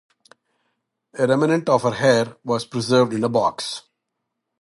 [1.13, 3.83] A remnant of her hair was preserved in a box.